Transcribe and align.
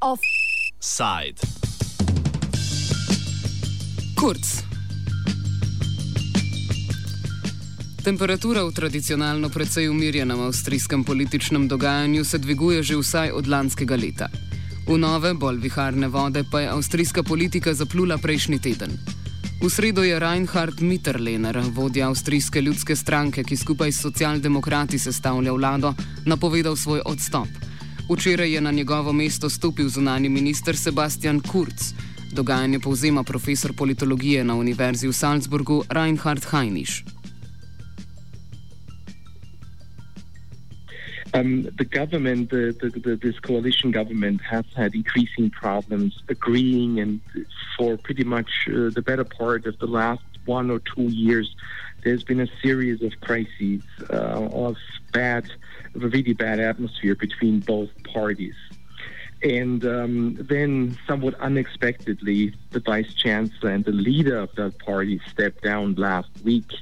Offside. 0.00 1.38
Kurz. 4.16 4.62
Temperatura 8.04 8.64
v 8.64 8.72
tradicionalno 8.72 9.48
precej 9.48 9.88
umirjenem 9.88 10.40
avstrijskem 10.40 11.04
političnem 11.04 11.68
dogajanju 11.68 12.24
se 12.24 12.38
dviguje 12.38 12.82
že 12.82 12.96
vsaj 12.96 13.30
od 13.30 13.46
lanskega 13.46 13.96
leta. 13.96 14.28
V 14.88 14.98
nove, 14.98 15.34
bolj 15.34 15.60
viharne 15.60 16.08
vode 16.08 16.44
pa 16.50 16.60
je 16.60 16.68
avstrijska 16.68 17.22
politika 17.22 17.74
zaplula 17.74 18.18
prejšnji 18.18 18.58
teden. 18.58 19.17
V 19.58 19.66
sredo 19.66 20.06
je 20.06 20.14
Reinhard 20.18 20.80
Mitterlehner, 20.80 21.58
vodja 21.74 22.06
avstrijske 22.06 22.60
ljudske 22.62 22.96
stranke, 22.96 23.42
ki 23.42 23.56
skupaj 23.56 23.92
s 23.92 24.04
socialdemokrati 24.06 24.98
sestavlja 24.98 25.52
vlado, 25.52 25.94
napovedal 26.26 26.76
svoj 26.76 27.02
odstop. 27.04 27.48
Včeraj 28.06 28.54
je 28.54 28.60
na 28.60 28.70
njegovo 28.70 29.12
mesto 29.12 29.50
stopil 29.50 29.88
zunani 29.88 30.28
minister 30.28 30.76
Sebastian 30.76 31.40
Kurz. 31.40 31.90
Dogajanje 32.32 32.78
povzema 32.78 33.22
profesor 33.22 33.72
politologije 33.72 34.44
na 34.44 34.54
Univerzi 34.54 35.08
v 35.08 35.12
Salzburgu 35.12 35.82
Reinhard 35.88 36.46
Heinisch. 36.50 37.17
Um, 41.34 41.64
the 41.76 41.84
government, 41.84 42.50
the, 42.50 42.74
the, 42.80 42.88
the, 42.88 43.16
this 43.16 43.38
coalition 43.40 43.90
government, 43.90 44.40
has 44.42 44.64
had 44.74 44.94
increasing 44.94 45.50
problems 45.50 46.22
agreeing, 46.28 47.00
and 47.00 47.20
for 47.76 47.96
pretty 47.98 48.24
much 48.24 48.50
uh, 48.68 48.90
the 48.90 49.02
better 49.04 49.24
part 49.24 49.66
of 49.66 49.78
the 49.78 49.86
last 49.86 50.22
one 50.46 50.70
or 50.70 50.78
two 50.80 51.02
years, 51.02 51.54
there's 52.02 52.24
been 52.24 52.40
a 52.40 52.48
series 52.62 53.02
of 53.02 53.12
crises 53.20 53.82
uh, 54.10 54.48
of 54.52 54.76
bad, 55.12 55.50
of 55.94 56.02
a 56.02 56.08
really 56.08 56.32
bad 56.32 56.60
atmosphere 56.60 57.14
between 57.14 57.60
both 57.60 57.90
parties. 58.04 58.54
And 59.42 59.84
um, 59.84 60.34
then, 60.34 60.98
somewhat 61.06 61.34
unexpectedly, 61.34 62.54
the 62.70 62.80
vice 62.80 63.14
chancellor 63.14 63.70
and 63.70 63.84
the 63.84 63.92
leader 63.92 64.38
of 64.38 64.54
that 64.56 64.78
party 64.80 65.20
stepped 65.30 65.62
down 65.62 65.94
last 65.94 66.30
week. 66.42 66.72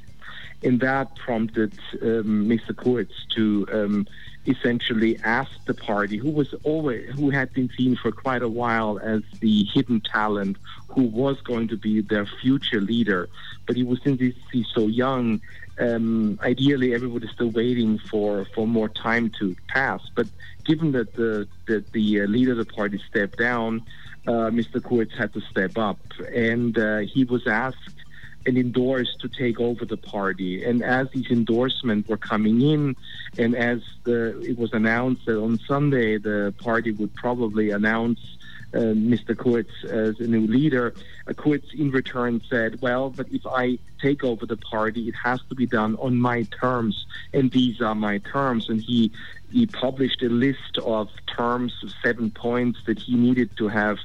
And 0.63 0.79
that 0.79 1.15
prompted 1.15 1.73
um, 2.01 2.47
Mr. 2.49 2.75
Kurz 2.75 3.09
to 3.35 3.67
um, 3.71 4.07
essentially 4.47 5.19
asked 5.23 5.65
the 5.65 5.73
party, 5.73 6.17
who 6.17 6.29
was 6.29 6.53
always 6.63 7.09
who 7.15 7.29
had 7.29 7.53
been 7.53 7.69
seen 7.77 7.95
for 7.95 8.11
quite 8.11 8.41
a 8.41 8.47
while 8.47 8.99
as 8.99 9.21
the 9.39 9.63
hidden 9.65 10.01
talent, 10.01 10.57
who 10.87 11.03
was 11.03 11.41
going 11.41 11.67
to 11.67 11.77
be 11.77 12.01
their 12.01 12.25
future 12.25 12.81
leader, 12.81 13.29
but 13.65 13.75
he 13.75 13.83
was 13.83 14.01
since 14.03 14.21
he's 14.51 14.67
so 14.73 14.87
young. 14.87 15.41
Um, 15.79 16.39
ideally, 16.41 16.95
everybody's 16.95 17.29
still 17.31 17.51
waiting 17.51 17.99
for, 17.99 18.45
for 18.55 18.65
more 18.65 18.89
time 18.89 19.29
to 19.37 19.55
pass. 19.67 20.01
But 20.15 20.27
given 20.65 20.91
that 20.93 21.13
the 21.13 21.47
that 21.67 21.91
the 21.91 22.21
uh, 22.21 22.25
leader 22.25 22.53
of 22.53 22.57
the 22.57 22.65
party 22.65 22.99
stepped 23.09 23.37
down, 23.37 23.83
uh, 24.27 24.49
Mr. 24.49 24.83
Kurz 24.83 25.13
had 25.15 25.33
to 25.33 25.41
step 25.41 25.77
up, 25.77 25.99
and 26.33 26.77
uh, 26.77 26.99
he 26.99 27.25
was 27.25 27.45
asked 27.45 27.96
and 28.45 28.57
endorsed 28.57 29.19
to 29.21 29.29
take 29.29 29.59
over 29.59 29.85
the 29.85 29.97
party. 29.97 30.63
And 30.63 30.81
as 30.83 31.09
these 31.11 31.29
endorsements 31.29 32.07
were 32.07 32.17
coming 32.17 32.61
in, 32.61 32.95
and 33.37 33.55
as 33.55 33.81
the, 34.03 34.39
it 34.41 34.57
was 34.57 34.71
announced 34.73 35.25
that 35.25 35.37
on 35.37 35.59
Sunday 35.59 36.17
the 36.17 36.53
party 36.57 36.91
would 36.91 37.13
probably 37.15 37.71
announce 37.71 38.36
Mr. 38.73 39.37
Kurz 39.37 39.65
as 39.89 40.19
a 40.19 40.27
new 40.27 40.45
leader, 40.45 40.93
uh, 41.27 41.33
Kurz 41.33 41.61
in 41.73 41.91
return 41.91 42.41
said, 42.49 42.81
Well, 42.81 43.09
but 43.09 43.27
if 43.31 43.45
I 43.45 43.79
take 44.01 44.23
over 44.23 44.45
the 44.45 44.57
party, 44.57 45.07
it 45.07 45.15
has 45.23 45.39
to 45.49 45.55
be 45.55 45.65
done 45.65 45.95
on 45.97 46.17
my 46.17 46.43
terms, 46.43 47.05
and 47.33 47.51
these 47.51 47.81
are 47.81 47.95
my 47.95 48.19
terms. 48.19 48.69
And 48.69 48.81
he 48.81 49.11
he 49.49 49.65
published 49.65 50.21
a 50.21 50.29
list 50.29 50.77
of 50.83 51.09
terms, 51.25 51.73
seven 52.03 52.31
points 52.31 52.79
that 52.85 52.99
he 52.99 53.15
needed 53.15 53.55
to 53.57 53.69
have, 53.69 53.97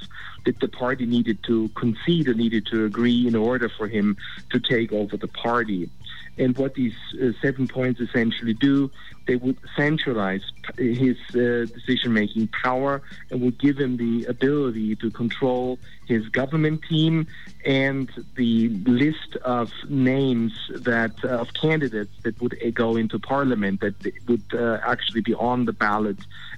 that 0.45 0.59
the 0.61 0.69
party 0.69 1.05
needed 1.05 1.43
to 1.43 1.69
concede 1.69 2.29
or 2.29 2.33
needed 2.33 2.65
to 2.67 2.85
agree 2.85 3.27
in 3.27 3.35
order 3.35 3.67
for 3.67 3.87
him 3.87 4.15
to 4.51 4.59
take 4.59 4.93
over 4.93 5.17
the 5.17 5.27
party. 5.27 5.89
And 6.37 6.57
what 6.57 6.73
these 6.73 6.95
uh, 7.21 7.31
seven 7.41 7.67
points 7.67 7.99
essentially 7.99 8.53
do, 8.53 8.89
they 9.27 9.35
would 9.35 9.57
centralize 9.75 10.41
his 10.77 11.17
uh, 11.35 11.65
decision 11.73 12.13
making 12.13 12.47
power 12.47 13.01
and 13.29 13.41
would 13.41 13.59
give 13.59 13.77
him 13.77 13.97
the 13.97 14.25
ability 14.25 14.95
to 14.97 15.11
control 15.11 15.79
his 16.07 16.27
government 16.29 16.81
team 16.89 17.27
and 17.65 18.11
the 18.35 18.69
list 18.69 19.35
of 19.45 19.71
names 19.87 20.53
that 20.69 21.13
uh, 21.23 21.27
of 21.29 21.53
candidates 21.53 22.11
that 22.23 22.41
would 22.41 22.57
uh, 22.65 22.69
go 22.71 22.95
into 22.95 23.19
parliament 23.19 23.79
that 23.81 23.95
would 24.27 24.43
uh, 24.53 24.79
actually 24.85 25.21
be 25.21 25.33
on 25.35 25.65
the 25.65 25.73
ballot 25.73 26.17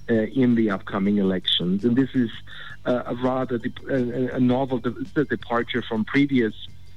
uh, 0.10 0.14
in 0.14 0.56
the 0.56 0.72
upcoming 0.72 1.18
elections. 1.18 1.84
And 1.84 1.96
this 1.96 2.10
is 2.16 2.30
a 2.86 3.16
rather 3.16 3.58
de- 3.58 4.36
a 4.36 4.40
novel 4.40 4.78
de- 4.78 5.26
departure 5.26 5.82
from 5.82 6.06
previous 6.06 6.54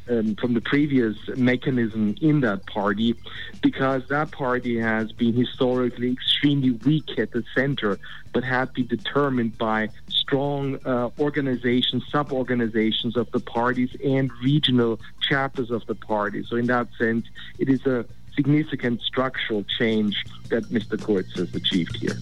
um, 0.08 0.34
from 0.36 0.54
the 0.54 0.60
previous 0.60 1.16
mechanism 1.36 2.14
in 2.20 2.41
that 2.41 2.66
party 2.66 3.14
because 3.62 4.06
that 4.08 4.30
party 4.30 4.78
has 4.78 5.12
been 5.12 5.34
historically 5.34 6.12
extremely 6.12 6.70
weak 6.70 7.19
at 7.19 7.32
the 7.32 7.44
center 7.54 7.98
but 8.32 8.44
has 8.44 8.69
been 8.70 8.86
determined 8.86 9.56
by 9.58 9.88
strong 10.08 10.78
uh, 10.84 11.10
organizations, 11.19 12.04
sub 12.10 12.32
organizations 12.32 13.16
of 13.16 13.30
the 13.32 13.41
parties, 13.41 13.91
and 14.04 14.30
regional 14.42 15.00
chapters 15.28 15.70
of 15.70 15.86
the 15.86 15.94
party. 15.94 16.44
So, 16.46 16.56
in 16.56 16.66
that 16.66 16.88
sense, 16.98 17.26
it 17.58 17.69
is 17.69 17.86
a 17.86 18.04
significant 18.34 19.00
structural 19.00 19.64
change 19.78 20.25
that 20.50 20.64
Mr. 20.64 21.02
Kurz 21.02 21.32
has 21.34 21.54
achieved 21.54 21.96
here. 21.96 22.16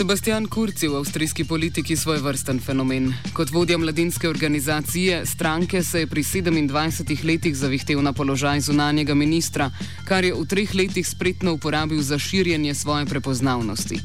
Sebastian 0.00 0.46
Kurz 0.48 0.82
je 0.82 0.88
v 0.88 0.96
avstrijski 0.96 1.44
politiki 1.44 1.92
svoj 1.96 2.22
vrsten 2.24 2.56
fenomen. 2.60 3.10
Kot 3.36 3.50
vodja 3.52 3.78
mladinske 3.78 4.28
organizacije 4.28 5.26
stranke 5.26 5.82
se 5.82 6.00
je 6.00 6.06
pri 6.06 6.22
27 6.22 7.24
letih 7.24 7.56
zavihtel 7.56 8.00
na 8.02 8.12
položaj 8.12 8.60
zunanjega 8.60 9.14
ministra, 9.14 9.70
kar 10.08 10.24
je 10.24 10.32
v 10.34 10.46
treh 10.48 10.74
letih 10.74 11.08
spretno 11.08 11.52
uporabil 11.52 12.00
za 12.02 12.18
širjenje 12.18 12.74
svoje 12.74 13.06
prepoznavnosti. 13.06 14.00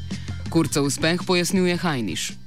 Kurca 0.50 0.82
uspeh 0.82 1.20
pojasnjuje 1.26 1.76
Hajniš. 1.76 2.45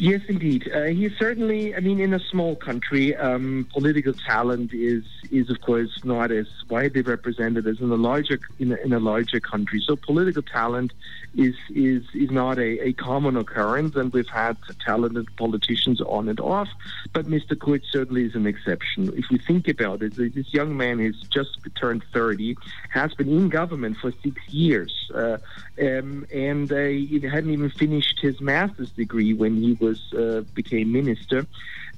Yes, 0.00 0.20
indeed. 0.28 0.70
Uh, 0.72 0.84
he's 0.84 1.10
certainly, 1.18 1.74
I 1.74 1.80
mean, 1.80 1.98
in 1.98 2.14
a 2.14 2.20
small 2.20 2.54
country, 2.54 3.16
um, 3.16 3.66
political 3.72 4.12
talent 4.12 4.72
is, 4.72 5.02
is 5.32 5.50
of 5.50 5.60
course 5.60 6.04
not 6.04 6.30
as 6.30 6.46
widely 6.70 7.02
represented 7.02 7.66
as 7.66 7.80
in 7.80 7.90
a 7.90 7.96
larger 7.96 8.38
in 8.60 8.70
a, 8.70 8.76
in 8.76 8.92
a 8.92 9.00
larger 9.00 9.40
country. 9.40 9.82
So 9.84 9.96
political 9.96 10.42
talent 10.42 10.92
is 11.36 11.56
is 11.70 12.04
is 12.14 12.30
not 12.30 12.58
a, 12.60 12.86
a 12.86 12.92
common 12.92 13.36
occurrence, 13.36 13.96
and 13.96 14.12
we've 14.12 14.28
had 14.28 14.56
talented 14.84 15.26
politicians 15.36 16.00
on 16.00 16.28
and 16.28 16.38
off. 16.38 16.68
But 17.12 17.26
Mr. 17.26 17.58
Kurz 17.58 17.82
certainly 17.90 18.24
is 18.24 18.36
an 18.36 18.46
exception. 18.46 19.12
If 19.16 19.24
we 19.30 19.38
think 19.38 19.66
about 19.66 20.02
it, 20.02 20.14
this 20.14 20.54
young 20.54 20.76
man 20.76 21.00
who's 21.00 21.20
just 21.22 21.58
turned 21.74 22.04
30 22.12 22.56
has 22.90 23.14
been 23.14 23.28
in 23.28 23.48
government 23.48 23.96
for 23.96 24.12
six 24.22 24.36
years, 24.48 25.10
uh, 25.12 25.38
um, 25.82 26.24
and 26.32 26.70
uh, 26.70 26.84
he 26.84 27.18
hadn't 27.20 27.50
even 27.50 27.70
finished 27.70 28.20
his 28.22 28.40
master's 28.40 28.90
degree 28.90 29.34
when 29.34 29.56
he 29.56 29.72
was 29.72 29.87
was 29.88 30.12
uh, 30.12 30.42
became 30.54 30.92
minister. 30.92 31.46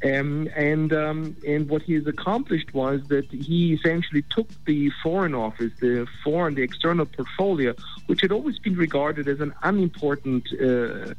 Um, 0.03 0.49
and 0.57 0.93
um, 0.95 1.37
and 1.47 1.69
what 1.69 1.83
he 1.83 1.93
has 1.95 2.07
accomplished 2.07 2.73
was 2.73 2.99
that 3.09 3.27
he 3.31 3.75
essentially 3.75 4.23
took 4.23 4.49
the 4.65 4.91
foreign 5.03 5.35
office, 5.35 5.73
the 5.81 6.07
foreign, 6.25 6.55
the 6.55 6.63
external 6.63 7.05
portfolio, 7.05 7.75
which 8.07 8.23
had 8.23 8.33
always 8.33 8.59
been 8.59 8.77
regarded 8.77 9.29
as 9.29 9.41
an 9.41 9.53
unimportant 9.63 10.45
uh, 10.55 11.13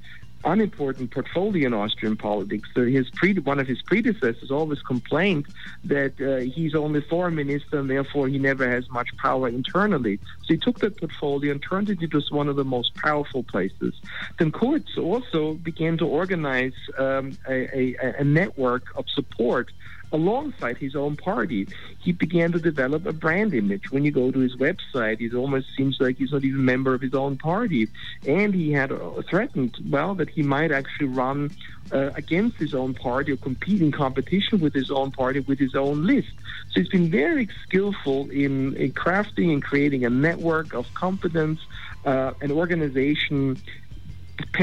unimportant 0.44 1.12
portfolio 1.12 1.68
in 1.68 1.74
Austrian 1.74 2.18
politics. 2.18 2.70
So 2.74 2.86
his 2.86 3.10
pre- 3.12 3.34
one 3.34 3.60
of 3.60 3.68
his 3.68 3.82
predecessors 3.82 4.52
always 4.52 4.82
complained 4.82 5.48
that 5.86 6.20
uh, 6.22 6.38
he's 6.52 6.76
only 6.76 7.02
foreign 7.02 7.36
minister 7.36 7.80
and 7.80 7.90
therefore 7.90 8.28
he 8.28 8.40
never 8.40 8.70
has 8.70 8.90
much 8.90 9.16
power 9.18 9.48
internally. 9.48 10.20
So 10.44 10.54
he 10.54 10.58
took 10.58 10.80
that 10.80 10.98
portfolio 10.98 11.52
and 11.52 11.62
turned 11.62 11.90
it 11.90 12.02
into 12.02 12.22
one 12.30 12.50
of 12.50 12.56
the 12.56 12.66
most 12.66 12.96
powerful 12.96 13.44
places. 13.44 13.94
Then 14.38 14.52
Kurz 14.52 14.98
also 14.98 15.54
began 15.54 15.98
to 15.98 16.08
organize 16.08 16.74
um, 16.98 17.38
a, 17.48 17.78
a, 17.78 18.20
a 18.20 18.24
network 18.24 18.84
of 18.96 19.06
support 19.10 19.72
alongside 20.12 20.78
his 20.78 20.96
own 20.96 21.16
party. 21.16 21.68
He 22.00 22.12
began 22.12 22.52
to 22.52 22.60
develop 22.60 23.06
a 23.06 23.14
brand 23.14 23.54
image. 23.54 23.92
When 23.92 24.04
you 24.04 24.12
go 24.12 24.32
to 24.32 24.40
his 24.40 24.56
website, 24.58 25.22
it 25.22 25.34
almost 25.34 25.68
seems 25.76 25.98
like 26.00 26.18
he's 26.18 26.32
not 26.32 26.44
even 26.44 26.60
a 26.60 26.64
member 26.64 26.94
of 26.94 27.02
his 27.02 27.14
own 27.14 27.38
party. 27.38 27.88
And 28.28 28.54
he 28.54 28.72
had 28.72 28.92
threatened, 29.30 29.78
well, 29.90 30.16
that 30.16 30.30
he 30.34 30.44
might 30.44 30.72
actually 30.72 31.08
run 31.08 31.52
uh, 31.92 32.12
against 32.16 32.58
his 32.58 32.74
own 32.74 32.94
party 32.94 33.32
or 33.32 33.38
compete 33.38 33.82
in 33.82 33.92
competition 33.92 34.60
with 34.60 34.74
his 34.74 34.90
own 34.90 35.12
party 35.12 35.40
with 35.40 35.60
his 35.60 35.76
own 35.76 36.06
list. 36.06 36.30
So 36.72 36.80
he's 36.80 36.90
been 36.90 37.12
very 37.12 37.50
skillful 37.64 38.30
in, 38.30 38.76
in 38.76 38.94
crafting 38.94 39.52
and 39.52 39.62
creating 39.62 40.06
a 40.06 40.10
network 40.10 40.74
of 40.74 40.86
confidence, 40.94 41.60
uh, 42.06 42.32
an 42.42 42.52
organization 42.52 43.62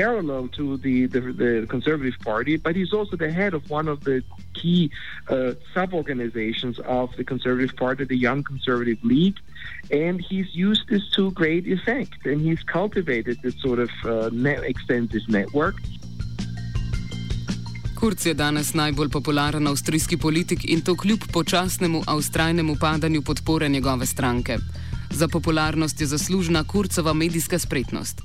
parallel 0.02 0.48
to 0.58 0.64
the, 0.86 0.96
the, 1.14 1.20
the 1.42 1.66
Conservative 1.74 2.18
Party, 2.30 2.54
but 2.56 2.72
he's 2.80 2.92
also 2.98 3.16
the 3.16 3.32
head 3.40 3.52
of 3.58 3.62
one 3.78 3.88
of 3.94 3.98
the 4.08 4.22
key 4.60 4.90
uh, 5.28 5.52
sub 5.74 5.90
organizations 6.00 6.76
of 7.00 7.06
the 7.18 7.24
Conservative 7.32 7.74
Party, 7.76 8.04
the 8.04 8.20
Young 8.28 8.42
Conservative 8.52 9.00
League. 9.02 9.38
And 10.04 10.20
he's 10.30 10.50
used 10.68 10.84
this 10.92 11.04
to 11.16 11.22
great 11.42 11.64
effect, 11.76 12.20
and 12.30 12.38
he's 12.40 12.62
cultivated 12.78 13.36
this 13.42 13.56
sort 13.66 13.80
of 13.86 13.90
uh, 14.04 14.30
net 14.32 14.62
extensive 14.72 15.24
network. 15.28 15.76
Kurz 17.98 18.26
je 18.26 18.34
danes 18.34 18.74
najbolj 18.74 19.08
popularen 19.10 19.66
avstrijski 19.66 20.16
politik 20.16 20.64
in 20.64 20.80
to 20.80 20.94
kljub 20.96 21.20
počasnemu 21.32 22.02
avstrajnemu 22.06 22.76
padanju 22.80 23.22
podpore 23.22 23.68
njegove 23.68 24.06
stranke. 24.06 24.56
Za 25.10 25.28
popularnost 25.28 26.00
je 26.00 26.06
zaslužna 26.06 26.64
Kurcova 26.64 27.12
medijska 27.12 27.58
spretnost. 27.58 28.22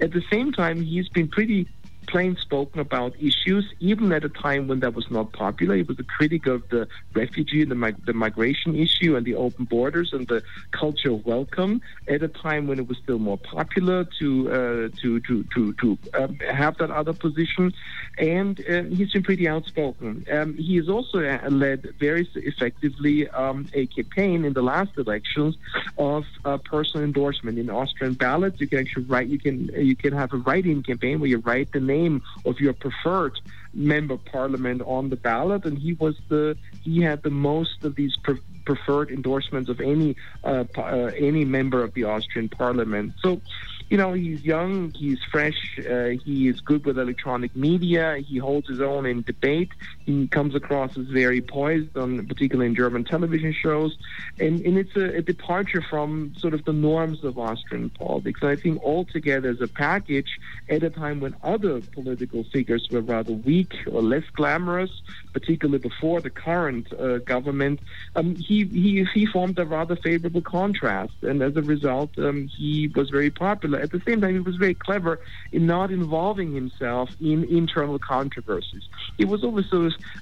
At 0.00 0.12
the 0.12 0.22
same 0.30 0.52
time, 0.52 0.82
he's 0.82 1.08
been 1.08 1.28
pretty 1.28 1.68
plain 2.06 2.36
spoken 2.36 2.80
about 2.80 3.14
issues, 3.20 3.64
even 3.80 4.12
at 4.12 4.24
a 4.24 4.28
time 4.28 4.68
when 4.68 4.80
that 4.80 4.94
was 4.94 5.10
not 5.10 5.32
popular. 5.32 5.76
He 5.76 5.82
was 5.82 5.98
a 5.98 6.04
critic 6.04 6.46
of 6.46 6.68
the 6.68 6.88
refugee 7.14 7.62
and 7.62 7.70
the, 7.70 7.74
mig- 7.74 8.04
the 8.06 8.12
migration 8.12 8.76
issue 8.76 9.16
and 9.16 9.26
the 9.26 9.34
open 9.34 9.64
borders 9.64 10.12
and 10.12 10.26
the 10.28 10.42
culture 10.70 11.12
of 11.12 11.26
welcome 11.26 11.80
at 12.08 12.22
a 12.22 12.28
time 12.28 12.66
when 12.66 12.78
it 12.78 12.88
was 12.88 12.98
still 12.98 13.18
more 13.18 13.38
popular 13.38 14.04
to 14.18 14.50
uh, 14.50 14.88
to 15.00 15.20
to 15.20 15.44
to, 15.54 15.72
to 15.74 15.98
um, 16.14 16.36
have 16.50 16.76
that 16.78 16.90
other 16.90 17.12
position. 17.12 17.72
And 18.18 18.58
uh, 18.60 18.84
he's 18.84 19.12
been 19.12 19.22
pretty 19.22 19.46
outspoken. 19.48 20.24
Um, 20.30 20.54
he 20.54 20.76
has 20.76 20.88
also 20.88 21.18
uh, 21.18 21.50
led 21.50 21.80
very 21.98 22.28
effectively 22.34 23.28
um, 23.28 23.68
a 23.74 23.86
campaign 23.86 24.44
in 24.44 24.52
the 24.52 24.62
last 24.62 24.92
elections 24.96 25.56
of 25.98 26.24
uh, 26.44 26.58
personal 26.58 27.04
endorsement 27.04 27.58
in 27.58 27.68
Austrian 27.68 28.14
ballots. 28.14 28.60
You 28.60 28.68
can 28.68 28.78
actually 28.78 29.04
write. 29.04 29.28
You 29.28 29.38
can 29.38 29.58
you 29.74 29.96
can 29.96 30.12
have 30.12 30.32
a 30.32 30.38
write-in 30.38 30.82
campaign 30.82 31.20
where 31.20 31.28
you 31.28 31.38
write 31.38 31.72
the 31.72 31.80
name 31.80 31.95
name 31.96 32.22
of 32.44 32.54
your 32.64 32.74
preferred 32.84 33.36
member 33.74 34.16
parliament 34.16 34.80
on 34.96 35.10
the 35.12 35.16
ballot, 35.16 35.64
and 35.68 35.76
he 35.78 35.92
was 35.94 36.16
the 36.28 36.56
he 36.82 37.00
had 37.08 37.18
the 37.22 37.34
most 37.50 37.84
of 37.84 37.94
these 38.00 38.14
pre- 38.24 38.46
preferred 38.64 39.10
endorsements 39.10 39.68
of 39.74 39.78
any 39.80 40.16
uh, 40.44 40.64
uh, 40.76 41.10
any 41.30 41.44
member 41.44 41.82
of 41.86 41.90
the 41.94 42.04
Austrian 42.04 42.48
parliament. 42.48 43.12
So 43.22 43.40
you 43.88 43.96
know, 43.96 44.12
he's 44.14 44.44
young, 44.44 44.90
he's 44.92 45.18
fresh, 45.30 45.78
uh, 45.78 46.08
he 46.24 46.48
is 46.48 46.60
good 46.60 46.84
with 46.84 46.98
electronic 46.98 47.54
media, 47.54 48.16
he 48.16 48.38
holds 48.38 48.68
his 48.68 48.80
own 48.80 49.06
in 49.06 49.22
debate, 49.22 49.70
he 50.04 50.26
comes 50.26 50.56
across 50.56 50.98
as 50.98 51.06
very 51.06 51.40
poised, 51.40 51.96
on, 51.96 52.26
particularly 52.26 52.66
in 52.66 52.74
German 52.74 53.04
television 53.04 53.52
shows, 53.52 53.96
and, 54.40 54.60
and 54.62 54.76
it's 54.76 54.96
a, 54.96 55.18
a 55.18 55.22
departure 55.22 55.82
from 55.88 56.34
sort 56.36 56.52
of 56.52 56.64
the 56.64 56.72
norms 56.72 57.22
of 57.22 57.38
Austrian 57.38 57.88
politics. 57.90 58.40
And 58.42 58.50
I 58.50 58.56
think 58.56 58.82
altogether 58.82 59.50
as 59.50 59.60
a 59.60 59.68
package, 59.68 60.40
at 60.68 60.82
a 60.82 60.90
time 60.90 61.20
when 61.20 61.36
other 61.44 61.80
political 61.80 62.42
figures 62.42 62.88
were 62.90 63.02
rather 63.02 63.34
weak 63.34 63.72
or 63.86 64.02
less 64.02 64.24
glamorous, 64.34 64.90
particularly 65.32 65.78
before 65.78 66.20
the 66.20 66.30
current 66.30 66.92
uh, 66.92 67.18
government, 67.18 67.78
um, 68.16 68.34
he, 68.34 68.64
he, 68.64 69.06
he 69.14 69.26
formed 69.26 69.58
a 69.60 69.64
rather 69.64 69.94
favorable 69.94 70.42
contrast, 70.42 71.14
and 71.22 71.40
as 71.40 71.56
a 71.56 71.62
result, 71.62 72.10
um, 72.18 72.48
he 72.48 72.88
was 72.88 73.10
very 73.10 73.30
popular 73.30 73.75
at 73.82 73.92
the 73.92 74.00
same 74.00 74.20
time, 74.20 74.34
he 74.34 74.40
was 74.40 74.56
very 74.56 74.74
clever 74.74 75.20
in 75.52 75.66
not 75.66 75.90
involving 75.90 76.52
himself 76.52 77.10
in 77.20 77.44
internal 77.44 77.98
controversies. 77.98 78.88
He 79.18 79.24
was 79.24 79.44
always 79.44 79.66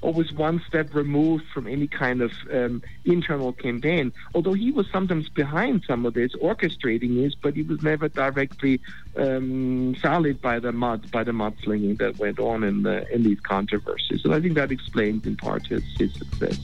always 0.03 0.33
one 0.33 0.63
step 0.67 0.95
removed 0.95 1.45
from 1.53 1.67
any 1.67 1.87
kind 1.87 2.23
of 2.23 2.33
um, 2.53 2.83
internal 3.05 3.53
campaign. 3.53 4.13
Although 4.35 4.55
he 4.55 4.71
was 4.71 4.87
sometimes 4.91 5.29
behind 5.29 5.85
some 5.87 6.07
of 6.07 6.15
this, 6.15 6.35
orchestrating 6.37 7.15
this, 7.23 7.35
but 7.35 7.55
he 7.55 7.63
was 7.63 7.83
never 7.83 8.09
directly 8.09 8.81
um, 9.17 9.95
sullied 10.01 10.41
by 10.41 10.59
the 10.59 10.73
mud 10.73 11.11
by 11.11 11.25
the 11.25 11.33
mudslinging 11.33 11.99
that 11.99 12.19
went 12.19 12.39
on 12.39 12.65
in 12.65 12.83
the, 12.83 13.13
in 13.13 13.23
these 13.23 13.41
controversies. 13.41 14.25
And 14.25 14.35
I 14.35 14.41
think 14.41 14.55
that 14.55 14.71
explains 14.71 15.27
in 15.27 15.37
part 15.37 15.67
his, 15.67 15.83
his 15.99 16.13
success. 16.15 16.59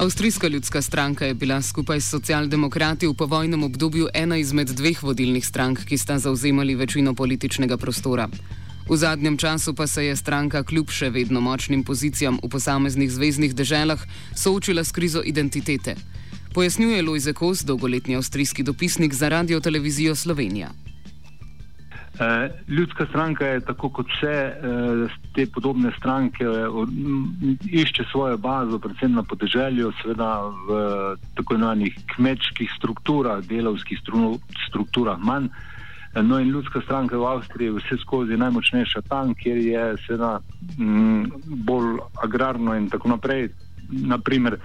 Avstrijska 0.00 0.48
ljudska 0.48 0.82
stranka 0.82 1.26
je 1.26 1.34
bila 1.34 1.62
skupaj 1.62 2.00
s 2.00 2.08
socialdemokrati 2.08 3.06
v 3.06 3.14
povojnem 3.14 3.64
obdobju 3.64 4.08
ena 4.14 4.36
izmed 4.36 4.68
dveh 4.68 5.02
vodilnih 5.02 5.46
strank, 5.46 5.84
ki 5.84 5.98
sta 5.98 6.18
zauzemali 6.18 6.74
večino 6.74 7.14
političnega 7.14 7.76
prostora. 7.76 8.28
V 8.88 8.96
zadnjem 8.96 9.36
času 9.36 9.74
pa 9.74 9.86
se 9.86 10.06
je 10.06 10.16
stranka 10.16 10.64
kljub 10.64 10.88
še 10.90 11.10
vedno 11.10 11.40
močnim 11.40 11.84
pozicijam 11.84 12.40
v 12.42 12.48
posameznih 12.48 13.12
zvezdnih 13.12 13.54
deželah 13.54 14.00
soočila 14.36 14.84
s 14.84 14.92
krizo 14.92 15.20
identitete. 15.24 15.96
Pojasnjuje 16.54 17.02
Lojze 17.02 17.32
Kos, 17.32 17.60
dolgoletni 17.64 18.16
avstrijski 18.16 18.62
dopisnik 18.62 19.14
za 19.14 19.28
radio 19.28 19.60
televizijo 19.60 20.16
Slovenija. 20.16 20.72
Eh, 22.18 22.50
ljudska 22.68 23.06
stranka 23.06 23.46
je 23.46 23.60
tako 23.60 23.88
kot 23.88 24.06
vse 24.06 24.32
eh, 24.32 25.08
te 25.34 25.46
podobne 25.46 25.92
stranke, 25.98 26.44
išče 27.70 28.04
svojo 28.10 28.36
bazo, 28.36 28.78
predvsem 28.78 29.14
na 29.14 29.22
podeželju, 29.22 29.92
seveda 30.02 30.40
v 30.68 30.80
tako 31.34 31.54
imenovanih 31.54 31.94
kmečkih 32.14 32.70
strukturah, 32.76 33.44
delovskih 33.46 34.02
strukturah 34.68 35.18
manj. 35.18 35.46
Eh, 36.14 36.22
no 36.22 36.40
in 36.40 36.50
ljudska 36.50 36.80
stranka 36.80 37.16
v 37.16 37.30
Avstriji 37.30 37.66
je 37.66 37.78
vse 37.78 38.00
skozi 38.02 38.36
najmočnejša 38.36 39.02
tam, 39.08 39.34
kjer 39.34 39.56
je 39.56 39.86
seveda 40.06 40.40
bolj 41.46 42.02
agrarno 42.24 42.74
in 42.74 42.90
tako 42.90 43.14
naprej. 43.14 43.48
Naprimer, 43.90 44.58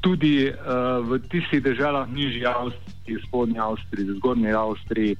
tudi 0.00 0.52
v 1.00 1.18
tistih 1.30 1.62
državah 1.62 2.10
nižji 2.12 2.44
Avstriji, 2.46 3.22
spodnji 3.28 3.58
Avstriji, 3.58 4.16
zgornji 4.18 4.52
Avstriji, 4.52 5.16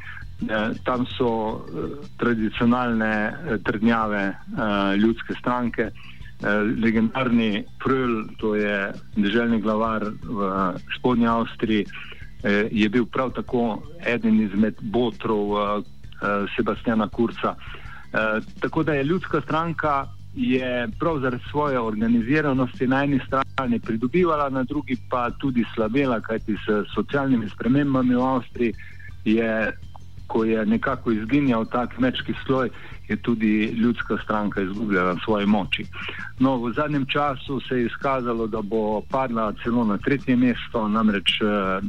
Tam 0.84 1.06
so 1.06 1.64
eh, 1.68 2.06
tradicionalne 2.16 3.14
eh, 3.28 3.58
trdnjave 3.64 4.22
eh, 4.24 4.96
ljudske 4.96 5.34
stranke. 5.40 5.90
Legendarni 6.82 7.64
Prl, 7.78 8.26
to 8.36 8.54
je 8.54 8.92
državni 9.16 9.60
glavar 9.60 10.02
v 10.04 10.48
spodnji 10.98 11.26
Avstriji, 11.26 11.86
je 12.70 12.88
bil 12.88 13.06
prav 13.06 13.30
tako 13.32 13.80
eden 14.04 14.42
izmed 14.42 14.74
botrov 14.82 15.54
Sebastiana 16.56 17.08
Kurca. 17.08 17.54
Tako 18.60 18.82
da 18.82 18.92
je 18.92 19.04
ljudska 19.04 19.40
stranka 19.40 20.04
je 20.34 20.88
prav 20.98 21.20
zaradi 21.20 21.42
svoje 21.50 21.80
organiziranosti 21.80 22.86
na 22.86 23.04
eni 23.04 23.20
strani 23.26 23.78
pridobivala, 23.78 24.50
na 24.50 24.62
drugi 24.62 24.96
pa 25.10 25.30
tudi 25.30 25.64
slabela, 25.74 26.20
kajti 26.20 26.56
s 26.56 26.94
socialnimi 26.94 27.48
spremembami 27.48 28.14
v 28.14 28.22
Avstriji 28.22 28.74
je 29.24 29.72
ko 30.26 30.44
je 30.44 30.66
nekako 30.66 31.12
izginjal 31.12 31.64
ta 31.64 31.86
kmečki 31.86 32.34
sloj, 32.46 32.70
je 33.08 33.16
tudi 33.16 33.64
ljudska 33.64 34.16
stranka 34.24 34.62
izgubljala 34.62 35.16
svoje 35.24 35.46
moči. 35.46 35.84
No, 36.38 36.56
v 36.56 36.72
zadnjem 36.72 37.06
času 37.06 37.60
se 37.68 37.76
je 37.76 37.86
izkazalo, 37.86 38.46
da 38.46 38.62
bo 38.62 39.02
padla 39.10 39.52
celo 39.62 39.84
na 39.84 39.98
tretje 39.98 40.36
mesto, 40.36 40.88
namreč 40.88 41.40
uh, 41.40 41.84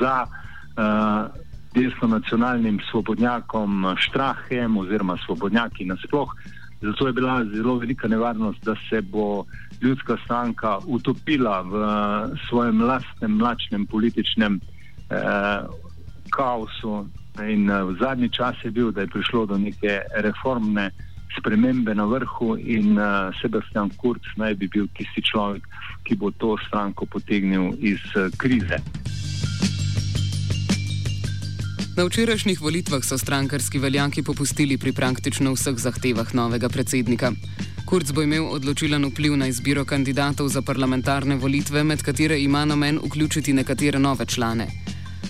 za 0.00 0.24
uh, 0.24 1.46
desno 1.74 2.08
nacionalnim 2.08 2.80
svobodnjakom 2.90 3.94
Štrahem 3.96 4.76
oziroma 4.76 5.16
svobodnjaki 5.26 5.84
nasploh. 5.84 6.32
Zato 6.80 7.06
je 7.06 7.12
bila 7.12 7.44
zelo 7.44 7.78
velika 7.78 8.08
nevarnost, 8.08 8.64
da 8.64 8.74
se 8.90 9.00
bo 9.00 9.44
ljudska 9.82 10.16
stranka 10.24 10.78
utopila 10.86 11.60
v 11.60 11.74
svojem 12.48 12.82
lastnem, 12.82 13.36
mlačnem 13.36 13.86
političnem 13.86 14.60
eh, 15.10 15.60
kaosu, 16.30 17.06
In 17.44 17.70
uh, 17.70 17.84
v 17.84 17.96
zadnji 18.00 18.28
čas 18.32 18.56
je 18.64 18.70
bil, 18.70 18.92
da 18.92 19.00
je 19.00 19.12
prišlo 19.12 19.46
do 19.46 19.58
neke 19.58 20.00
reformne 20.22 20.90
spremembe 21.38 21.94
na 21.94 22.04
vrhu, 22.04 22.56
in 22.56 22.96
uh, 22.98 23.28
Sebastian 23.40 23.90
Kurz 23.96 24.24
naj 24.36 24.54
bi 24.54 24.68
bil 24.68 24.88
tisti 24.96 25.22
človek, 25.22 25.66
ki 26.04 26.16
bo 26.16 26.30
to 26.30 26.56
stranko 26.66 27.06
potegnil 27.06 27.76
iz 27.80 28.00
uh, 28.16 28.32
krize. 28.36 28.80
Na 31.96 32.04
včerajšnjih 32.04 32.60
volitvah 32.60 33.04
so 33.04 33.18
strankarski 33.18 33.78
veljaki 33.78 34.22
popustili 34.22 34.76
pri 34.78 34.92
praktično 34.92 35.52
vseh 35.56 35.76
zahtevah 35.80 36.34
novega 36.34 36.68
predsednika. 36.68 37.32
Kurz 37.86 38.12
bo 38.12 38.22
imel 38.22 38.44
odločilen 38.52 39.04
vpliv 39.08 39.36
na 39.36 39.46
izbiro 39.46 39.84
kandidatov 39.84 40.48
za 40.48 40.62
parlamentarne 40.62 41.36
volitve, 41.36 41.84
med 41.84 42.02
katere 42.02 42.40
ima 42.40 42.64
namen 42.64 43.00
vključiti 43.04 43.52
nekatere 43.52 43.98
nove 43.98 44.26
člane. 44.26 44.66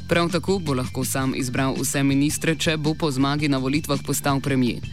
Prav 0.09 0.29
tako 0.31 0.59
bo 0.59 0.75
lahko 0.75 1.05
sam 1.05 1.33
izbral 1.35 1.75
vse 1.75 2.03
ministre, 2.03 2.55
če 2.55 2.77
bo 2.77 2.95
po 2.95 3.11
zmagi 3.11 3.49
na 3.49 3.59
volitvah 3.59 3.99
postal 4.07 4.41
premijer. 4.41 4.85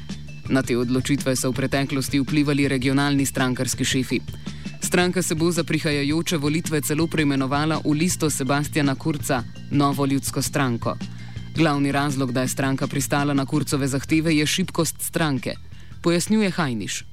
Na 0.49 0.63
te 0.65 0.77
odločitve 0.77 1.35
so 1.35 1.51
v 1.51 1.59
preteklosti 1.59 2.19
vplivali 2.19 2.65
regionalni 2.67 3.25
strankarski 3.25 3.85
šefi. 3.85 4.19
Stranka 4.81 5.21
se 5.21 5.35
bo 5.35 5.51
za 5.51 5.63
prihajajoče 5.63 6.37
volitve 6.37 6.81
celo 6.81 7.07
preimenovala 7.07 7.77
v 7.85 7.93
listo 7.93 8.29
Sebastiana 8.29 8.95
Kurca, 8.95 9.43
Novo 9.71 10.05
ljudsko 10.05 10.41
stranko. 10.41 10.97
Glavni 11.55 11.91
razlog, 11.91 12.31
da 12.31 12.41
je 12.41 12.47
stranka 12.47 12.87
pristala 12.87 13.33
na 13.33 13.45
Kurcove 13.45 13.87
zahteve, 13.87 14.35
je 14.35 14.45
šibkost 14.45 15.01
stranke, 15.01 15.53
pojasnjuje 16.01 16.49
Hajniš. 16.51 17.12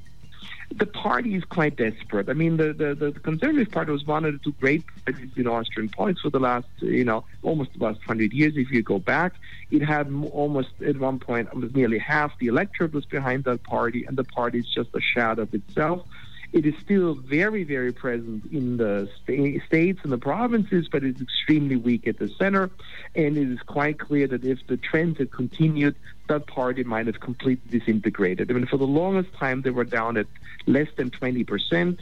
The 0.77 0.87
party 0.87 1.35
is 1.35 1.45
quite 1.45 1.77
desperate. 1.77 2.29
I 2.29 2.33
mean, 2.33 2.57
the, 2.57 2.73
the, 2.73 2.95
the 2.95 3.13
Conservative 3.21 3.71
Party 3.71 3.91
was 3.91 4.07
one 4.07 4.25
of 4.25 4.33
the 4.33 4.39
two 4.39 4.53
great 4.61 4.85
parties 5.05 5.31
in 5.37 5.47
Austrian 5.47 5.89
politics 5.89 6.23
for 6.23 6.31
the 6.31 6.39
last, 6.39 6.69
you 6.79 7.05
know, 7.05 7.25
almost 7.43 7.73
the 7.77 7.85
last 7.85 8.01
hundred 8.03 8.33
years. 8.33 8.55
If 8.57 8.71
you 8.71 8.83
go 8.83 8.99
back, 8.99 9.35
it 9.71 9.83
had 9.83 10.13
almost 10.33 10.71
at 10.87 10.99
one 10.99 11.19
point 11.19 11.75
nearly 11.75 11.99
half 11.99 12.39
the 12.39 12.47
electorate 12.47 12.93
was 12.93 13.05
behind 13.05 13.45
that 13.45 13.65
party, 13.65 14.05
and 14.05 14.17
the 14.17 14.25
party 14.25 14.61
is 14.61 14.67
just 14.67 14.91
a 14.95 15.01
shadow 15.01 15.43
of 15.43 15.55
itself. 15.55 16.07
It 16.53 16.67
is 16.67 16.75
still 16.81 17.15
very, 17.15 17.63
very 17.63 17.93
present 17.93 18.45
in 18.53 18.77
the 18.77 19.09
sta- 19.23 19.61
states 19.67 20.01
and 20.03 20.11
the 20.11 20.19
provinces, 20.19 20.89
but 20.91 21.05
it's 21.05 21.21
extremely 21.21 21.77
weak 21.77 22.09
at 22.09 22.19
the 22.19 22.29
center. 22.29 22.71
And 23.15 23.37
it 23.37 23.49
is 23.49 23.61
quite 23.63 24.01
clear 24.01 24.27
that 24.27 24.45
if 24.45 24.67
the 24.67 24.77
trend 24.77 25.19
had 25.19 25.31
continued, 25.31 25.95
that 26.29 26.47
party 26.47 26.83
might 26.83 27.07
have 27.07 27.21
completely 27.21 27.79
disintegrated. 27.79 28.51
I 28.51 28.55
mean, 28.55 28.67
for 28.67 28.79
the 28.79 28.87
longest 28.87 29.33
time, 29.35 29.63
they 29.63 29.71
were 29.71 29.85
down 29.85 30.17
at 30.17 30.27
less 30.67 30.89
than 30.97 31.11
20 31.11 31.45
percent 31.45 32.01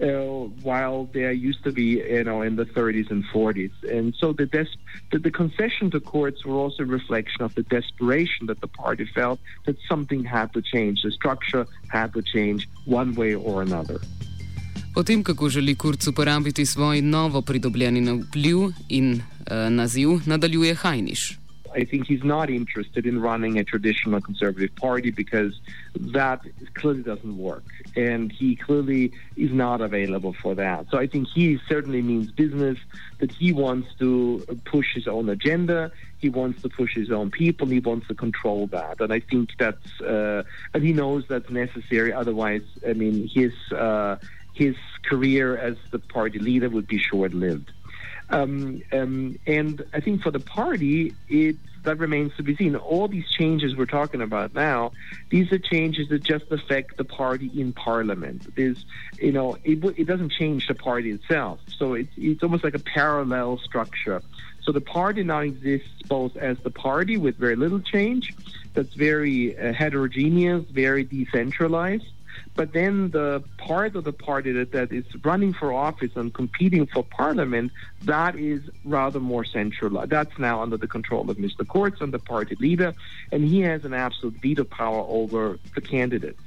uh, 0.00 0.06
while 0.62 1.08
there 1.12 1.32
used 1.32 1.64
to 1.64 1.72
be, 1.72 2.02
you 2.16 2.24
know, 2.24 2.42
in 2.42 2.56
the 2.56 2.64
30s 2.64 3.10
and 3.10 3.24
40s. 3.32 3.72
And 3.90 4.14
so 4.14 4.32
the, 4.32 4.46
des- 4.46 4.78
the, 5.10 5.18
the 5.18 5.30
concession 5.30 5.90
to 5.90 6.00
courts 6.00 6.44
were 6.44 6.56
also 6.56 6.82
a 6.82 6.86
reflection 6.86 7.42
of 7.42 7.54
the 7.54 7.62
desperation 7.62 8.46
that 8.46 8.60
the 8.60 8.68
party 8.68 9.06
felt 9.14 9.40
that 9.64 9.76
something 9.88 10.24
had 10.24 10.52
to 10.52 10.62
change, 10.62 11.02
the 11.02 11.10
structure 11.10 11.66
had 11.88 12.12
to 12.14 12.22
change 12.22 12.68
one 12.84 13.14
way 13.14 13.34
or 13.34 13.62
another. 13.62 14.00
O 14.96 15.02
tem, 15.02 15.22
kako 15.22 15.48
želi 15.48 15.74
Kurz 15.74 16.08
uporabiti 16.08 16.66
svoj 16.66 17.02
novo 17.02 17.42
pridobljeni 17.42 18.22
vpliv 18.22 18.56
in 18.88 19.12
uh, 19.12 19.20
naziv, 19.70 20.08
nadaljuje 20.26 20.74
Hajniš. 20.74 21.38
I 21.76 21.84
think 21.84 22.06
he's 22.06 22.24
not 22.24 22.48
interested 22.48 23.06
in 23.06 23.20
running 23.20 23.58
a 23.58 23.64
traditional 23.64 24.20
conservative 24.22 24.74
party 24.76 25.10
because 25.10 25.60
that 25.94 26.40
clearly 26.74 27.02
doesn't 27.02 27.36
work. 27.36 27.64
And 27.94 28.32
he 28.32 28.56
clearly 28.56 29.12
is 29.36 29.52
not 29.52 29.82
available 29.82 30.34
for 30.42 30.54
that. 30.54 30.86
So 30.90 30.98
I 30.98 31.06
think 31.06 31.28
he 31.28 31.60
certainly 31.68 32.00
means 32.00 32.30
business, 32.30 32.78
that 33.18 33.30
he 33.30 33.52
wants 33.52 33.88
to 33.98 34.44
push 34.64 34.94
his 34.94 35.06
own 35.06 35.28
agenda, 35.28 35.92
he 36.18 36.30
wants 36.30 36.62
to 36.62 36.70
push 36.70 36.94
his 36.94 37.10
own 37.10 37.30
people, 37.30 37.66
he 37.66 37.80
wants 37.80 38.08
to 38.08 38.14
control 38.14 38.66
that. 38.68 39.00
And 39.00 39.12
I 39.12 39.20
think 39.20 39.50
that's, 39.58 40.00
uh, 40.00 40.44
and 40.72 40.82
he 40.82 40.94
knows 40.94 41.24
that's 41.28 41.50
necessary. 41.50 42.10
Otherwise, 42.12 42.62
I 42.88 42.94
mean, 42.94 43.28
his, 43.28 43.52
uh, 43.72 44.16
his 44.54 44.76
career 45.04 45.58
as 45.58 45.76
the 45.90 45.98
party 45.98 46.38
leader 46.38 46.70
would 46.70 46.86
be 46.86 46.98
short 46.98 47.34
lived. 47.34 47.70
Um, 48.28 48.82
um, 48.92 49.38
and 49.46 49.84
I 49.92 50.00
think 50.00 50.22
for 50.22 50.30
the 50.30 50.40
party, 50.40 51.14
it 51.28 51.56
that 51.84 51.98
remains 51.98 52.34
to 52.36 52.42
be 52.42 52.56
seen. 52.56 52.74
All 52.74 53.06
these 53.06 53.28
changes 53.30 53.76
we're 53.76 53.86
talking 53.86 54.20
about 54.20 54.54
now, 54.54 54.90
these 55.30 55.52
are 55.52 55.58
changes 55.58 56.08
that 56.08 56.22
just 56.22 56.50
affect 56.50 56.96
the 56.96 57.04
party 57.04 57.48
in 57.58 57.72
parliament. 57.72 58.54
There's, 58.56 58.84
you 59.20 59.30
know, 59.30 59.56
it, 59.62 59.82
it 59.96 60.04
doesn't 60.04 60.32
change 60.32 60.66
the 60.66 60.74
party 60.74 61.12
itself. 61.12 61.60
So 61.78 61.94
it's 61.94 62.12
it's 62.16 62.42
almost 62.42 62.64
like 62.64 62.74
a 62.74 62.80
parallel 62.80 63.58
structure. 63.58 64.20
So 64.62 64.72
the 64.72 64.80
party 64.80 65.22
now 65.22 65.40
exists 65.40 66.02
both 66.08 66.36
as 66.36 66.58
the 66.58 66.70
party 66.70 67.16
with 67.16 67.36
very 67.36 67.54
little 67.54 67.80
change, 67.80 68.34
that's 68.74 68.94
very 68.94 69.56
uh, 69.56 69.72
heterogeneous, 69.72 70.64
very 70.70 71.04
decentralized, 71.04 72.06
but 72.56 72.72
then 72.72 73.10
the 73.10 73.44
part 73.58 73.94
of 73.94 74.04
the 74.04 74.12
party 74.12 74.50
that, 74.52 74.72
that 74.72 74.90
is 74.90 75.04
running 75.22 75.52
for 75.52 75.72
office 75.72 76.12
and 76.16 76.32
competing 76.32 76.86
for 76.86 77.04
parliament, 77.04 77.70
that 78.02 78.34
is 78.36 78.62
rather 78.84 79.20
more 79.20 79.44
central. 79.44 80.04
That's 80.06 80.38
now 80.38 80.62
under 80.62 80.78
the 80.78 80.88
control 80.88 81.30
of 81.30 81.36
Mr. 81.36 81.68
Kurz 81.68 82.00
and 82.00 82.12
the 82.12 82.18
party 82.18 82.56
leader, 82.58 82.94
and 83.30 83.44
he 83.44 83.60
has 83.60 83.84
an 83.84 83.92
absolute 83.92 84.34
veto 84.40 84.64
power 84.64 85.04
over 85.06 85.58
the 85.74 85.82
candidates. 85.82 86.40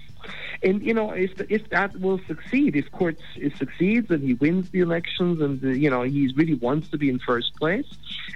And 0.64 0.82
you 0.82 0.94
know, 0.94 1.12
if 1.12 1.36
the, 1.38 1.52
if 1.54 1.70
that 1.70 2.00
will 2.00 2.20
succeed, 2.28 2.76
if 2.76 2.92
Kurz 2.92 3.18
succeeds 3.58 4.10
and 4.12 4.24
he 4.24 4.34
wins 4.34 4.70
the 4.70 4.80
elections, 4.80 5.42
and 5.42 5.62
the, 5.62 5.78
you 5.78 5.90
know 5.90 6.04
he 6.04 6.34
really 6.36 6.56
wants 6.56 6.90
to 6.90 6.98
be 6.98 7.10
in 7.10 7.20
first 7.20 7.56
place, 7.56 7.88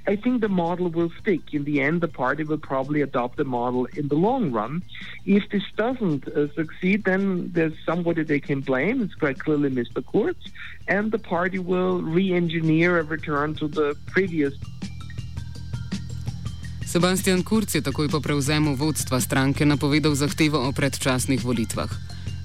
I 0.08 0.16
think 0.16 0.42
the 0.42 0.50
model 0.50 0.90
will 0.90 1.12
stick. 1.22 1.54
In 1.54 1.64
the 1.64 1.82
end, 1.82 2.02
the 2.02 2.08
party 2.08 2.44
will 2.44 2.58
probably 2.58 3.02
adopt 3.02 3.38
the 3.38 3.46
model 3.46 3.86
in 3.86 4.08
the 4.08 4.16
long 4.16 4.52
run. 4.52 4.84
If 5.26 5.50
this 5.50 5.64
doesn't 5.76 6.28
uh, 6.28 6.54
succeed, 6.54 7.06
then 7.06 7.52
there's 7.54 7.74
somebody 7.86 8.24
they 8.24 8.40
can 8.40 8.62
blame. 8.62 9.02
It's 9.02 9.16
quite 9.16 9.40
clearly 9.40 9.70
Mr. 9.70 10.04
Kurz, 10.06 10.36
and 10.88 11.12
the 11.12 11.20
party 11.20 11.60
will 11.60 12.02
re-engineer 12.02 13.00
a 13.00 13.04
return 13.04 13.56
to 13.56 13.68
the 13.68 13.96
previous 14.08 14.54
Sebastian 16.94 17.42
Kurz 17.42 17.74
je 17.76 17.82
takoj 17.82 18.06
po 18.06 18.22
prevzemu 18.22 18.76
vodstva 18.78 19.18
stranke 19.18 19.66
napovedal 19.66 20.14
zahtevo 20.14 20.62
o 20.62 20.70
predčasnih 20.70 21.42
volitvah. 21.42 21.90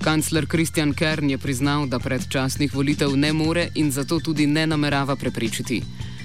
Kancler 0.01 0.49
Kristjan 0.49 0.95
Kern 0.97 1.29
je 1.29 1.39
priznal, 1.39 1.85
da 1.85 1.99
predčasnih 2.01 2.73
volitev 2.73 3.13
ne 3.13 3.33
more 3.33 3.69
in 3.75 3.93
zato 3.93 4.17
tudi 4.25 4.47
ne 4.47 4.65
namerava 4.67 5.17
preprečiti. 5.21 5.83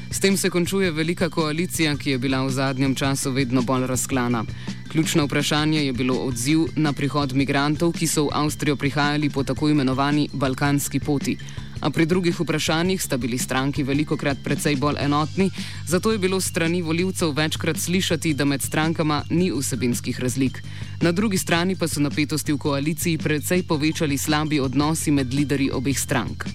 S 0.08 0.24
tem 0.24 0.38
se 0.38 0.50
končuje 0.50 0.92
velika 0.92 1.30
koalicija, 1.30 1.98
ki 2.00 2.16
je 2.16 2.18
bila 2.18 2.46
v 2.48 2.50
zadnjem 2.50 2.96
času 2.96 3.32
vedno 3.32 3.62
bolj 3.62 3.92
razklana. 3.92 4.46
Ključno 4.88 5.26
vprašanje 5.26 5.84
je 5.86 5.94
bilo 5.94 6.16
odziv 6.16 6.72
na 6.76 6.94
prihod 6.94 7.36
migrantov, 7.36 7.92
ki 7.92 8.08
so 8.08 8.24
v 8.24 8.40
Avstrijo 8.40 8.76
prihajali 8.76 9.30
po 9.30 9.44
tako 9.44 9.70
imenovani 9.70 10.30
balkanski 10.34 11.00
poti 11.00 11.38
a 11.84 11.90
pri 11.90 12.06
drugih 12.06 12.40
vprašanjih 12.40 13.02
sta 13.02 13.18
bili 13.18 13.38
stranki 13.38 13.84
veliko 13.84 14.18
krat 14.18 14.38
precej 14.44 14.76
bolj 14.76 14.96
enotni, 15.04 15.50
zato 15.88 16.12
je 16.12 16.18
bilo 16.18 16.42
strani 16.42 16.82
voljivcev 16.82 17.34
večkrat 17.36 17.78
slišati, 17.78 18.34
da 18.34 18.46
med 18.46 18.62
strankama 18.62 19.24
ni 19.30 19.52
vsebinskih 19.52 20.20
razlik. 20.20 20.64
Na 21.02 21.12
drugi 21.12 21.38
strani 21.38 21.76
pa 21.76 21.88
so 21.88 22.00
napetosti 22.00 22.54
v 22.54 22.58
koaliciji 22.58 23.18
precej 23.18 23.68
povečali 23.68 24.18
slabi 24.18 24.60
odnosi 24.60 25.12
med 25.12 25.34
liderji 25.34 25.72
obeh 25.72 26.00
strank. 26.00 26.48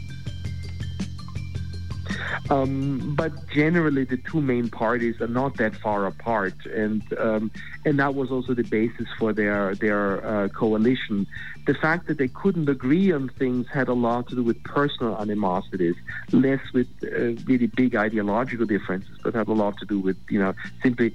Um, 2.51 3.15
but 3.15 3.49
generally, 3.49 4.05
the 4.05 4.17
two 4.17 4.41
main 4.41 4.69
parties 4.69 5.21
are 5.21 5.29
not 5.29 5.57
that 5.59 5.75
far 5.77 6.07
apart, 6.07 6.55
and 6.67 7.03
um, 7.19 7.51
and 7.85 7.99
that 7.99 8.15
was 8.15 8.31
also 8.31 8.55
the 8.55 8.65
basis 8.65 9.07
for 9.19 9.33
their 9.33 9.75
their 9.75 10.25
uh, 10.27 10.49
coalition. 10.49 11.27
The 11.67 11.75
fact 11.75 12.07
that 12.07 12.19
they 12.19 12.29
couldn't 12.29 12.69
agree 12.69 13.13
on 13.13 13.29
things 13.29 13.67
had 13.69 13.89
a 13.89 13.93
lot 13.93 14.29
to 14.29 14.37
do 14.37 14.43
with 14.43 14.63
personal 14.65 15.19
animosities, 15.19 15.97
less 16.33 16.61
with 16.73 16.89
uh, 17.03 17.41
really 17.45 17.67
big 17.67 17.95
ideological 17.95 18.67
differences, 18.67 19.19
but 19.23 19.35
had 19.35 19.49
a 19.49 19.53
lot 19.53 19.77
to 19.79 19.87
do 19.87 19.99
with 19.99 20.17
you 20.29 20.39
know 20.39 20.55
simply 20.83 21.15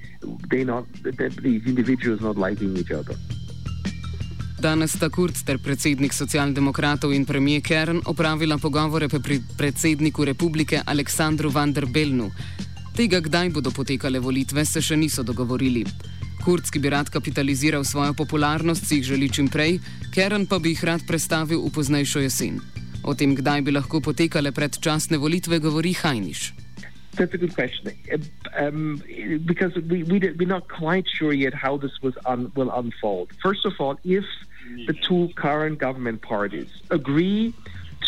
they 0.50 0.64
not 0.64 0.86
these 1.04 1.66
individuals 1.66 2.22
not 2.22 2.38
liking 2.38 2.78
each 2.78 2.92
other. 2.92 3.16
Danes 4.64 4.94
sta 4.96 5.10
Kurz 5.10 5.42
ter 5.44 5.58
predsednik 5.60 6.14
socialdemokratov 6.16 7.12
in 7.12 7.26
premijer 7.28 7.62
Kern 7.62 7.98
opravila 8.08 8.56
pogovore 8.58 9.10
pri 9.10 9.42
predsedniku 9.58 10.24
republike 10.24 10.80
Aleksandru 10.86 11.50
van 11.52 11.74
der 11.74 11.86
Belnu. 11.86 12.30
Tega, 12.96 13.20
kdaj 13.20 13.50
bodo 13.50 13.74
potekale 13.76 14.22
volitve, 14.24 14.64
se 14.66 14.80
še 14.80 14.96
niso 14.96 15.24
dogovorili. 15.24 15.84
Kurz, 16.46 16.72
ki 16.72 16.80
bi 16.80 16.94
rad 16.96 17.12
kapitaliziral 17.12 17.84
svojo 17.84 18.14
popularnost, 18.14 18.88
si 18.88 19.02
jih 19.02 19.10
želi 19.12 19.30
čim 19.30 19.50
prej, 19.52 19.82
Kern 20.16 20.48
pa 20.48 20.62
bi 20.64 20.72
jih 20.72 20.84
rad 20.88 21.04
predstavil 21.08 21.60
v 21.60 21.74
poznejšo 21.76 22.24
jesen. 22.24 22.62
O 23.04 23.12
tem, 23.20 23.36
kdaj 23.36 23.66
bi 23.68 23.76
lahko 23.76 24.00
potekale 24.00 24.56
predčasne 24.56 25.20
volitve, 25.20 25.60
govori 25.60 25.92
Hajniš. 25.92 26.54
That's 27.20 27.34
a 27.34 27.38
good 27.38 27.54
question. 27.54 27.92
Um, 28.58 29.04
because 29.46 29.76
we, 29.76 30.04
we, 30.04 30.18
we're 30.40 30.48
not 30.48 30.68
quite 30.72 31.06
sure 31.06 31.34
yet 31.34 31.54
how 31.54 31.78
this 31.78 32.02
was 32.02 32.16
un, 32.26 32.50
will 32.56 32.72
unfold. 32.72 33.30
First 33.44 33.68
of 33.68 33.74
all, 33.78 34.00
if 34.04 34.26
the 34.88 34.94
two 34.94 35.30
current 35.36 35.80
government 35.80 36.22
parties 36.22 36.70
agree 36.90 37.54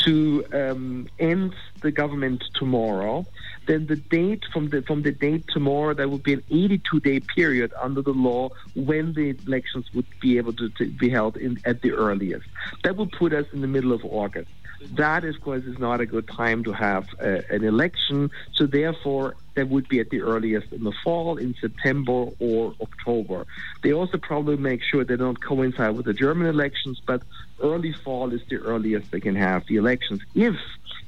to 0.04 0.46
um, 0.54 1.08
end 1.20 1.54
the 1.82 1.92
government 1.92 2.44
tomorrow, 2.54 3.26
then 3.66 3.88
the 3.88 3.96
date 3.96 4.44
from 4.54 4.70
the 4.70 4.82
from 4.84 5.02
the 5.02 5.12
date 5.12 5.46
tomorrow 5.48 5.94
there 5.94 6.08
would 6.08 6.24
be 6.24 6.34
an 6.34 6.44
82 6.50 7.00
day 7.00 7.20
period 7.20 7.72
under 7.82 8.02
the 8.02 8.12
law 8.12 8.50
when 8.76 9.14
the 9.14 9.36
elections 9.48 9.86
would 9.94 10.06
be 10.20 10.38
able 10.38 10.54
to, 10.54 10.70
to 10.70 10.88
be 10.88 11.10
held 11.10 11.38
in, 11.38 11.60
at 11.66 11.82
the 11.82 11.92
earliest. 11.92 12.46
That 12.84 12.98
would 12.98 13.12
put 13.12 13.34
us 13.34 13.46
in 13.54 13.62
the 13.62 13.68
middle 13.68 13.94
of 13.94 14.04
August. 14.06 14.50
That, 14.94 15.26
of 15.26 15.42
course, 15.42 15.64
is 15.66 15.80
not 15.80 16.02
a 16.02 16.06
good 16.06 16.28
time 16.28 16.64
to 16.64 16.72
have 16.72 17.08
uh, 17.22 17.42
an 17.50 17.64
election. 17.64 18.32
So 18.54 18.66
therefore, 18.66 19.36
that 19.56 19.70
would 19.70 19.88
be 19.88 20.00
at 20.00 20.10
the 20.10 20.22
earliest 20.22 20.72
in 20.72 20.84
the 20.84 20.94
fall, 21.04 21.38
in 21.38 21.56
September 21.60 22.28
or 22.40 22.74
October. 22.82 23.46
They 23.82 23.94
also 23.94 24.18
probably 24.18 24.58
make 24.58 24.82
sure 24.84 25.04
they 25.04 25.16
don't 25.16 25.42
coincide 25.42 25.96
with 25.96 26.06
the 26.06 26.14
German 26.14 26.48
elections, 26.48 27.02
but 27.06 27.24
early 27.62 27.94
fall 27.94 28.34
is 28.34 28.42
the 28.50 28.58
earliest 28.58 29.12
they 29.12 29.20
can 29.20 29.36
have 29.36 29.66
the 29.68 29.78
elections. 29.78 30.22
If 30.34 30.56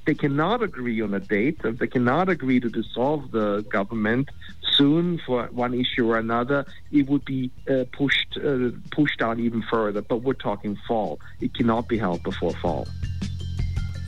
they 0.05 0.15
cannot 0.15 0.63
agree 0.63 1.01
on 1.01 1.13
a 1.13 1.19
date, 1.19 1.59
if 1.63 1.79
they 1.79 1.87
cannot 1.87 2.29
agree 2.29 2.61
to 2.61 2.69
dissolve 2.69 3.31
the 3.31 3.65
government 3.69 4.29
soon 4.71 5.19
for 5.25 5.47
one 5.47 5.73
issue 5.73 6.09
or 6.09 6.17
another, 6.17 6.65
it 6.91 7.07
would 7.07 7.25
be 7.25 7.51
uh, 7.69 7.83
pushed 7.91 8.37
uh, 8.37 8.69
pushed 8.91 9.19
down 9.19 9.39
even 9.39 9.61
further. 9.61 10.01
But 10.01 10.17
we're 10.17 10.33
talking 10.33 10.77
fall; 10.87 11.19
it 11.41 11.53
cannot 11.53 11.89
be 11.89 11.97
held 11.97 12.23
before 12.23 12.53
fall. 12.53 12.87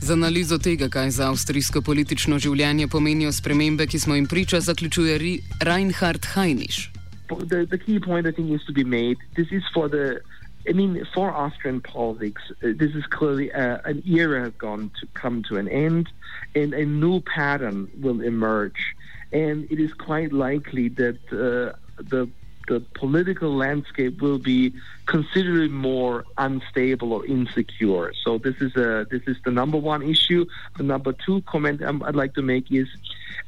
Z 0.00 0.10
analizo 0.10 0.58
tega, 0.58 0.88
kaj 0.88 1.10
za 1.10 1.26
avstrijsko 1.28 1.82
politično 1.84 2.38
življenje 2.40 2.86
pomenijo 2.88 3.32
spremembe, 3.36 3.84
ki 3.86 3.98
smo 4.00 4.14
jim 4.16 4.26
priča, 4.26 4.60
zaključuje 4.60 5.18
Reinhard 5.60 6.26
Heinisch. 6.34 6.88
The, 7.28 7.66
the 7.66 7.78
key 7.78 8.00
point 8.00 8.26
I 8.26 8.32
think 8.32 8.48
needs 8.48 8.64
to 8.64 8.72
be 8.72 8.84
made. 8.84 9.18
This 9.36 9.52
is 9.52 9.62
for 9.74 9.88
the, 9.88 10.20
I 10.66 10.72
mean, 10.72 11.04
for 11.14 11.30
Austrian 11.30 11.80
politics, 11.80 12.42
uh, 12.50 12.72
this 12.74 12.94
is 12.94 13.04
clearly 13.06 13.52
uh, 13.52 13.78
an 13.84 14.02
era 14.06 14.40
has 14.40 14.54
gone 14.58 14.90
to 15.00 15.06
come 15.12 15.42
to 15.48 15.58
an 15.58 15.68
end, 15.68 16.08
and 16.54 16.72
a 16.72 16.86
new 16.86 17.20
pattern 17.20 17.88
will 18.00 18.20
emerge, 18.22 18.96
and 19.32 19.70
it 19.70 19.78
is 19.78 19.92
quite 19.92 20.32
likely 20.32 20.88
that 20.88 21.20
uh, 21.30 21.76
the 22.02 22.28
the 22.70 22.78
political 22.94 23.52
landscape 23.52 24.22
will 24.22 24.38
be 24.38 24.72
considerably 25.06 25.68
more 25.68 26.24
unstable 26.38 27.12
or 27.12 27.26
insecure. 27.26 28.12
So 28.24 28.38
this 28.38 28.56
is 28.60 28.76
a 28.76 29.06
this 29.10 29.22
is 29.26 29.36
the 29.44 29.50
number 29.50 29.76
one 29.76 30.02
issue. 30.02 30.46
The 30.76 30.84
number 30.84 31.12
two 31.12 31.42
comment 31.42 31.82
I'd 31.82 32.14
like 32.14 32.34
to 32.34 32.42
make 32.42 32.70
is. 32.70 32.88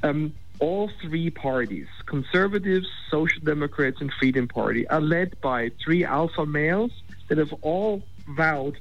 Um, 0.02 0.34
all 0.58 0.88
three 1.00 1.28
parties, 1.28 1.88
conservatives, 2.06 2.86
social 3.10 3.42
democrats, 3.42 4.00
and 4.00 4.12
freedom 4.12 4.46
party, 4.46 4.86
are 4.86 5.00
led 5.00 5.40
by 5.40 5.72
three 5.82 6.04
alpha 6.04 6.46
males 6.46 6.92
that 7.26 7.38
have 7.38 7.52
all 7.62 8.00
vowed 8.36 8.76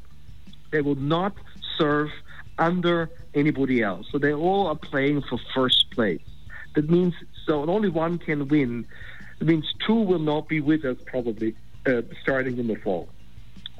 they 0.71 0.81
will 0.81 0.95
not 0.95 1.33
serve 1.77 2.09
under 2.57 3.09
anybody 3.33 3.81
else. 3.81 4.07
So 4.11 4.17
they 4.17 4.33
all 4.33 4.67
are 4.67 4.75
playing 4.75 5.21
for 5.23 5.37
first 5.53 5.91
place. 5.91 6.21
That 6.75 6.89
means 6.89 7.13
so 7.45 7.69
only 7.69 7.89
one 7.89 8.17
can 8.17 8.47
win. 8.47 8.87
It 9.41 9.47
means 9.47 9.73
two 9.85 9.95
will 9.95 10.19
not 10.19 10.47
be 10.47 10.61
with 10.61 10.85
us 10.85 10.97
probably 11.05 11.55
uh, 11.87 12.03
starting 12.21 12.59
in 12.59 12.67
the 12.67 12.75
fall. 12.75 13.09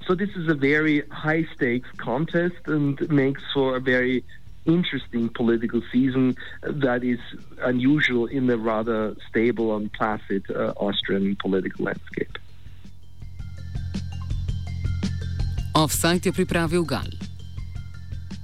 So 0.07 0.15
this 0.15 0.31
is 0.35 0.49
a 0.49 0.55
very 0.55 1.07
high 1.09 1.45
stakes 1.55 1.87
contest 1.97 2.55
and 2.65 2.99
makes 3.11 3.43
for 3.53 3.75
a 3.75 3.79
very 3.79 4.23
interesting 4.65 5.29
political 5.29 5.81
season 5.91 6.35
that 6.63 7.03
is 7.03 7.19
unusual 7.61 8.25
in 8.25 8.47
the 8.47 8.57
rather 8.57 9.15
stable 9.29 9.75
and 9.75 9.93
placid 9.93 10.43
uh, 10.49 10.73
Austrian 10.77 11.35
political 11.35 11.85
landscape. 11.85 12.37
Offside 15.73 16.23
je 16.23 16.31
pripravil 16.31 16.85
Gal. 16.85 17.20